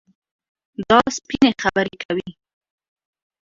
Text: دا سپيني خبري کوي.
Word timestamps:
دا 0.87 0.97
سپيني 1.17 1.51
خبري 1.61 1.95
کوي. 2.03 2.29